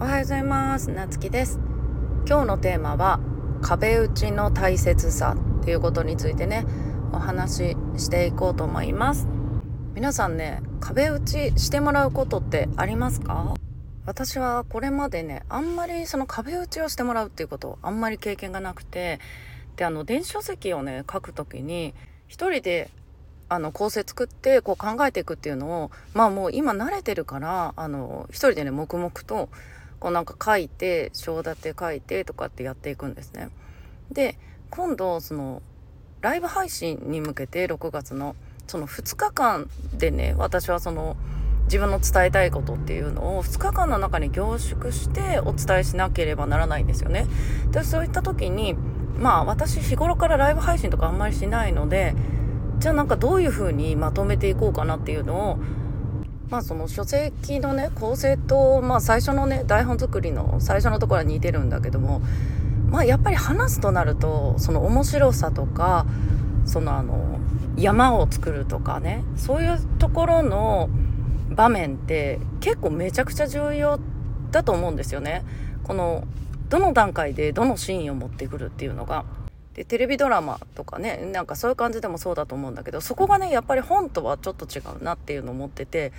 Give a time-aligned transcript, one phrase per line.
[0.00, 0.92] おはようございます。
[0.92, 1.58] なつきです。
[2.24, 3.18] 今日のテーマは
[3.60, 6.64] 壁打ちの大切さっていうことについてね
[7.10, 9.26] お話ししていこうと思います。
[9.96, 13.56] 皆さんね壁打ちしてもらうことってありますか？
[14.06, 19.18] 私はこれまでねあんまりその壁打ちをしてもらうっていうことあんまり経験がなくて
[19.74, 21.92] であの電子書籍をね書く時に
[22.28, 22.88] 一人で
[23.48, 29.48] あの構成作ってこう考えていくっていうのをまあもう今慣れてるからあの一人でね黙々と
[30.00, 33.50] こうなんか書いて章立て書いてとかってやっていくんですね。
[34.10, 34.38] で
[34.70, 35.62] 今度その
[36.20, 41.16] ライブ配信に向けて6月のその2日間でね私はその
[41.64, 47.26] 自分の伝えたいことっていうのを2日間の中に凝縮してお伝えしなければならないんですよね。
[47.70, 48.74] でそういった時に
[49.18, 52.14] まあ私日頃からライブ配信とかあんまりしないので
[52.78, 55.58] じゃあなんかどういう風にまとめていこうかなっていうのを
[56.50, 62.22] まあその書籍のね構成と、まあ、最初のね台本作りの最初のところは似てるんだけども
[62.88, 66.06] まあやっぱり話すとなるとその面白さとか
[66.64, 67.38] そのあの
[67.76, 70.88] 山を作るとかねそういうところの
[71.50, 73.98] 場面って結構めちゃくちゃ重要
[74.50, 75.44] だと思うんですよね。
[75.82, 76.24] この
[76.68, 79.24] どの段階でどのシーンを持ってくるっていうのが。
[79.78, 86.12] でテレビドラマとかねなんかそういう感じでもそうだと思うんだけどそこがねやっぱり本とはちょっと違うなっていうのを思ってて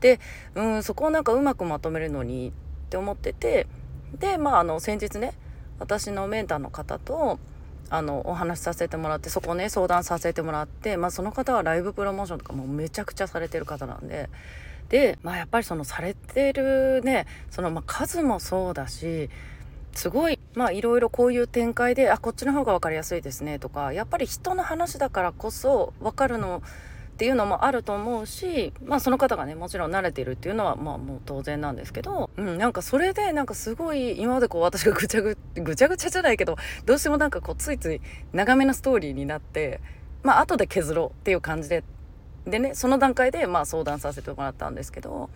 [0.00, 0.20] で
[0.54, 3.66] うんそこをなんかうまくまとめるのにって思ってて
[4.18, 5.34] でまああの先日ね
[5.78, 7.38] 私のメンターの方と
[7.88, 14.28] あのお話しさせてもらってそこね相談させてもらって、まあ、その方はライブプロモーションとかもめちゃくちゃされてる方なんで
[14.88, 19.30] で、まあ、やっぱりそのされてるねそのまあ数もそうだし
[19.92, 26.62] すごいまあいろいろこういう展開であこっちの方が分かりやすいですねとかやっぱり人の話だからこそ分かるの
[27.16, 38.02] っていうのもあると思うしまあその方がねもちろん慣れてるっていうのはまあもう当然なんですけど、うん、なんかそれでなんかすごい今までこう私がぐちゃぐ ぐちゃぐちゃじゃないけどどうしてもなんかこうついつい
[38.34, 39.80] 長めなストーリーになって
[40.22, 41.84] まあ後で削ろうっていう感じで
[42.46, 45.30] でねその段階でまあ相談させてもらったんですけど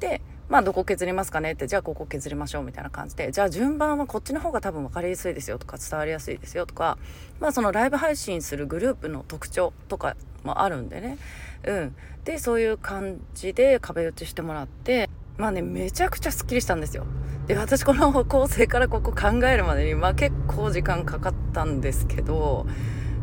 [0.00, 6.98] でまあどこ削りますかねってじゃあここ削りましょうみたいな感じでじゃあ順番はこっちの方が多分分かりやすいですよとか伝わりやすいですよとか
[7.40, 11.18] まあそのライブ配信するグループの特徴とかもあるんでね。
[11.64, 11.96] うん。
[12.24, 17.04] でそういう感じで壁打ちしてもらってまあねめちゃくちゃすっきりしたんですよ。
[17.46, 22.66] で私この構成からここ考えるまでにまあ結構時間かかったんですけど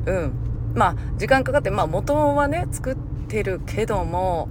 [0.05, 0.33] うん。
[0.75, 2.95] まあ時間かかってまあ元はね作っ
[3.27, 4.49] てるけども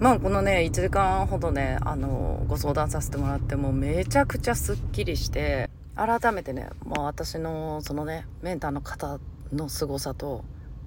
[0.00, 9.20] まあこのね1時間ほどねあのご相談させてもらってもめちゃくちゃすっきりして改めてねもう私のそのねメンターの方
[9.52, 10.42] の凄さと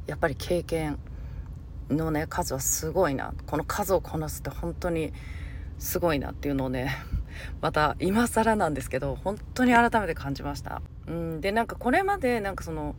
[0.07, 0.97] やっぱり経験
[1.91, 5.13] のね数はすごいなこの数をこなすって本当に
[5.77, 6.97] すごいなっていうのをね
[7.61, 10.81] また今更なんですけど本当に改めて感じました。
[11.07, 12.95] うん、でなんかこれまでなんかその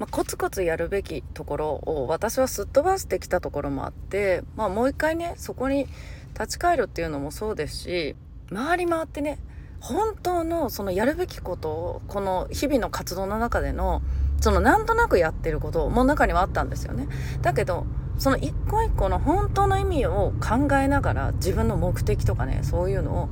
[0.00, 5.86] まあ、コツコツやるべきところを私はすっ飛ばしてきたところもあって、まあ、もう一回ねそこに
[6.32, 8.16] 立ち返るっていうのもそうですし
[8.52, 9.38] 回り回ってね
[9.78, 14.00] 本当のそのやるべきことをこの日々の活動の中での
[14.40, 17.06] そのなんとなくやってることも中にはあったんですよね。
[17.42, 17.84] だけど
[18.18, 23.28] その一個一個の本当の意味を考えながら自分の目的とかねそういうのを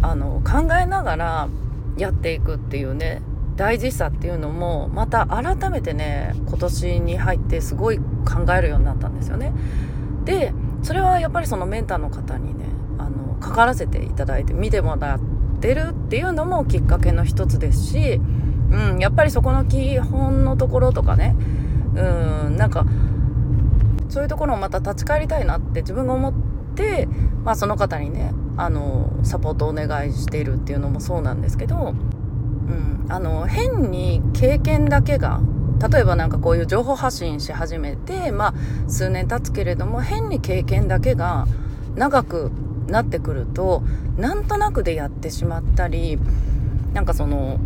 [0.00, 1.48] あの考えながら
[1.98, 3.20] やっていくっていうね
[3.56, 9.52] 大事さっていうのもまた改めてね今年に入ってすごい考えるようになったんですよね。
[10.24, 10.52] で
[10.82, 12.66] それはやっぱりそのメンターの方にね
[12.98, 15.20] あのかからせていただいて見てもらっ
[15.60, 18.20] てるっていうのもきっかけの一つですし、
[18.70, 21.34] うん、やっぱりそこの基本のところとかね
[21.94, 22.84] うんなんか
[24.08, 26.34] そういうところをまた立ち返りたいなって自分が思っ
[26.74, 27.08] て、
[27.44, 31.94] まあ、その方にねあのサポートをお願いしているっていうのもそうなんですけど
[32.68, 35.40] うん、あの変に経験だけが
[35.90, 38.54] 例えば何かこういう情報発信し始めてまあ
[38.90, 41.46] 数年経つけれども変に経験だけが
[41.94, 42.50] 長く
[42.86, 43.82] なってくると
[44.16, 46.18] なんとなくでやってしまったり
[46.92, 47.58] なんかその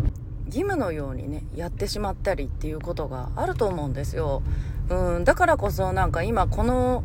[0.46, 4.42] 義務のようにねやってしまったりっていうことがあると思うんですよ。
[4.88, 7.04] うん、だからこそなんか今この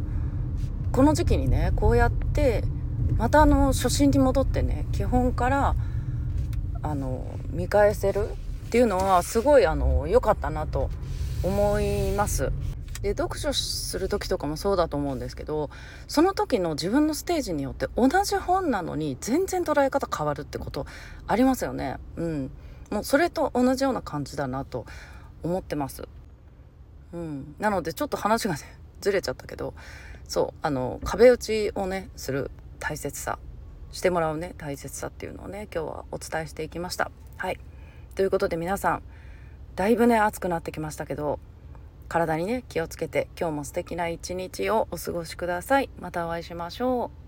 [0.92, 2.64] この時期にねこうやって
[3.18, 5.76] またあの初心に戻ってね基本から
[6.82, 8.30] あの見返せる？
[8.30, 10.90] っていうのはすごいあの良かったなと
[11.44, 12.52] 思います。
[13.02, 15.70] で読書する時とかもそうだと思うんですけど
[16.08, 20.88] その時の自分のステージによって同じ本なのに全然捉え方変わるってこと
[21.28, 21.98] ありますよね。
[22.16, 22.52] うん、
[22.90, 24.86] もうそれと同じような感じだなと
[25.44, 26.08] 思ってます。
[27.14, 28.60] うん、なのでちょっと話がね
[29.02, 29.74] ずれちゃったけど
[30.28, 32.50] そうあの壁打ちをねする
[32.80, 33.38] 大切さ
[33.92, 37.60] してもらうね大切さっていうのをね今日はお伝えしていきましたはい。
[38.16, 39.04] ということで皆さん
[39.76, 41.40] だいぶね暑くなってきましたけど
[42.08, 45.90] 体にね気をつけて今日も素敵な一日をお過ごしください。
[46.00, 47.25] またお会いしましょう。